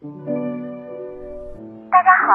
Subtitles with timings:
[0.00, 0.06] 大
[2.04, 2.30] 家好，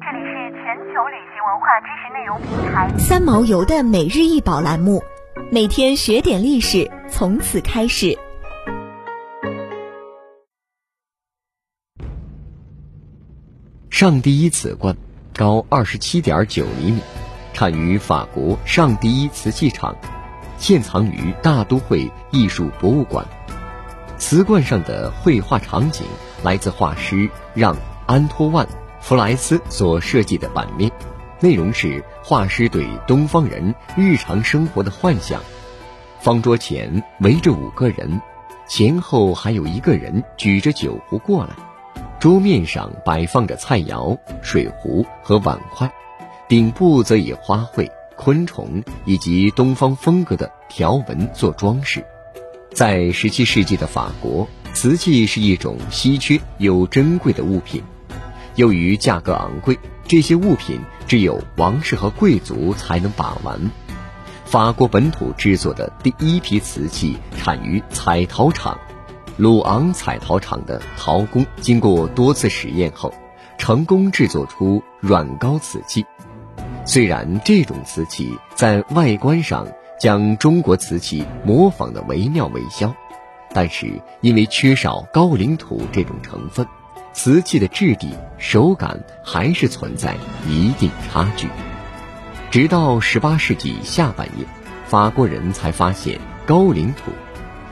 [0.00, 5.02] 这里是全球旅行文化知识内容平台三毛游的每日一宝栏目，
[5.50, 8.16] 每天学点历史，从此开始。
[13.90, 14.96] 上第一瓷罐
[15.36, 17.02] 高二十七点九厘米，
[17.52, 19.94] 产于法国上第一瓷器厂，
[20.56, 23.26] 现藏于大都会艺术博物馆。
[24.22, 26.06] 瓷罐上的绘画场景
[26.44, 27.74] 来自画师让·
[28.06, 28.64] 安托万·
[29.00, 30.92] 弗莱斯所设计的版面，
[31.40, 35.40] 内容是画师对东方人日常生活的幻想。
[36.20, 38.22] 方桌前围着五个人，
[38.68, 41.50] 前后还有一个人举着酒壶过来。
[42.20, 45.90] 桌面上摆放着菜肴、水壶和碗筷，
[46.48, 52.06] 顶部则以花卉、昆虫以及东方风格的条纹做装饰。
[52.72, 57.82] 在17世纪的法国，瓷器是一种稀缺又珍贵的物品。
[58.54, 63.70] 由于价格昂贵，这些物品只有王室和贵族才能把玩。
[64.44, 68.78] 法国本土制作的第一批瓷器产于彩陶厂。
[69.36, 73.14] 鲁昂彩陶厂的陶工经过多次实验后，
[73.58, 76.04] 成功制作出软膏瓷器。
[76.84, 79.66] 虽然这种瓷器在外观上
[80.02, 82.92] 将中国瓷器模仿的惟妙惟肖，
[83.54, 86.66] 但是因为缺少高岭土这种成分，
[87.12, 90.16] 瓷器的质地、手感还是存在
[90.48, 91.46] 一定差距。
[92.50, 94.44] 直到18世纪下半叶，
[94.88, 97.12] 法国人才发现高岭土。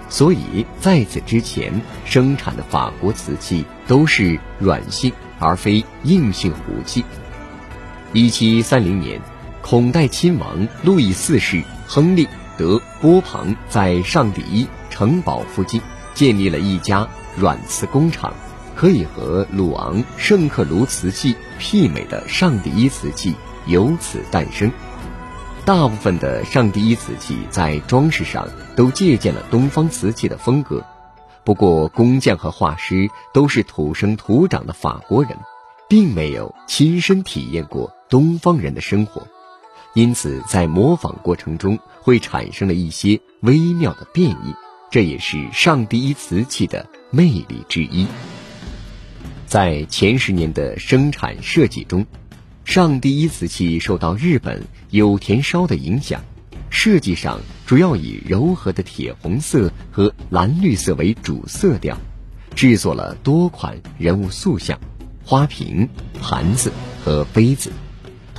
[0.08, 7.04] 所以，在此之前生产的法国瓷器都是软性而非硬性壶器。
[8.12, 9.20] 一七三零年，
[9.62, 11.60] 孔代亲王路易四世
[11.92, 15.82] 亨利德波旁在上第一城堡附近
[16.14, 18.32] 建立了一家软瓷工厂，
[18.76, 23.34] 可以和鲁昂圣克卢瓷器媲美的上第一瓷器
[23.66, 24.70] 由此诞生。
[25.64, 30.84] 大部分的上第一瓷器在装饰上都借鉴了东方瓷器的风格，
[31.42, 35.36] 不过工匠和画师都是土生土长的法国人，
[35.88, 39.26] 并没有亲身体验过东方人的生活，
[39.94, 44.54] 因此在模仿过程中会产生了一些微妙的变异，
[44.90, 48.06] 这也是上第一瓷器的魅力之一。
[49.46, 52.06] 在前十年的生产设计中。
[52.62, 56.22] 上第一瓷器受到日本有田烧的影响，
[56.68, 61.98] 设计上主要以柔和的铁红色和蓝绿色为主色调，
[62.54, 64.78] 制作了多款人物塑像、
[65.24, 65.88] 花瓶、
[66.20, 66.70] 盘子
[67.04, 67.72] 和杯子，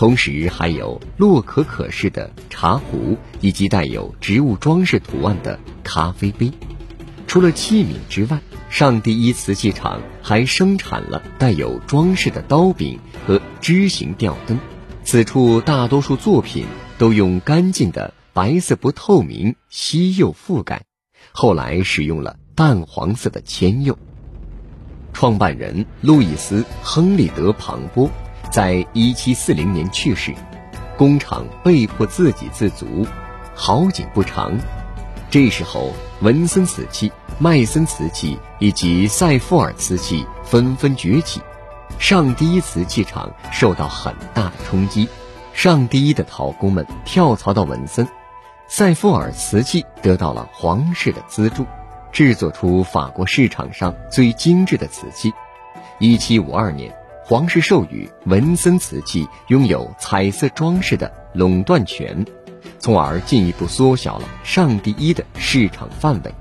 [0.02, 6.52] 同时还有洛可可式的茶壶以及带有植物装饰图案的咖啡杯。
[7.28, 8.42] 除了器皿之外，
[8.72, 12.98] 上第一瓷器厂还生产了带有装饰的刀柄
[13.28, 14.58] 和枝形吊灯，
[15.04, 16.66] 此处大多数作品
[16.98, 20.82] 都用干净的白色不透明锡釉覆盖，
[21.32, 24.00] 后来使用了淡黄色的铅釉。
[25.14, 28.10] 创办人路易斯·亨利德·庞波
[28.52, 30.36] 在一七四零年去世，
[30.98, 33.08] 工厂被迫自给自足，
[33.56, 34.54] 好景不长。
[35.30, 41.42] 这时候，文森瓷器、麦森瓷器以及塞夫尔瓷器纷纷崛起，
[41.98, 45.08] 上第一瓷器厂受到很大的冲击。
[45.54, 48.06] 上第一的陶工们跳槽到文森，
[48.68, 51.66] 塞夫尔瓷器得到了皇室的资助，
[52.12, 55.32] 制作出法国市场上最精致的瓷器。
[56.00, 56.94] 一七五二年，
[57.32, 62.26] 皇室授予文森瓷器拥有彩色装饰的垄断权。
[62.78, 66.36] 从而进一步缩小了上第一的市场范围。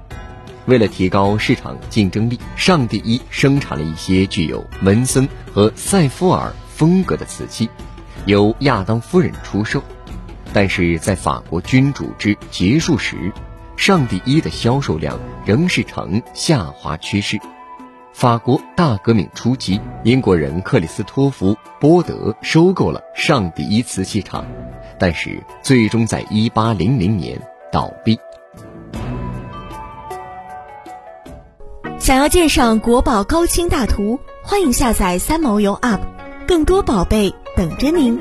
[0.67, 7.71] 为了提高市场竞争力，上第一生产了一些具有文森和塞夫尔风格的瓷器，
[8.27, 9.81] 由亚当夫人出售。
[10.53, 13.33] 但是在法国君主制结束时，
[13.77, 17.39] 上第一的销售量仍是呈下滑趋势。
[18.13, 24.45] 法国大革命初期，英国人克里斯托弗·波德收购了上第一瓷器厂。
[24.99, 27.41] 但是最终在一八零零年
[27.73, 28.19] 倒闭。
[31.99, 36.01] 想要鉴赏国宝高清大图，欢迎下载三毛游 App，
[36.47, 38.21] 更多宝贝等着您。